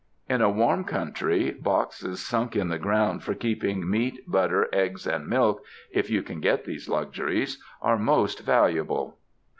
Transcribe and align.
In 0.27 0.41
a 0.41 0.49
warm 0.49 0.83
country, 0.83 1.51
boxes 1.51 2.25
sunk 2.25 2.55
in 2.55 2.69
the 2.69 2.79
ground 2.79 3.21
for 3.21 3.35
keeping 3.35 3.87
meat, 3.87 4.21
butter, 4.27 4.67
eggs 4.73 5.05
and 5.05 5.27
milk 5.27 5.63
(if 5.91 6.09
you 6.09 6.23
can 6.23 6.39
get 6.39 6.65
these 6.65 6.89
luxuries), 6.89 7.61
are 7.83 7.99
most 7.99 8.39
valuable. 8.39 9.19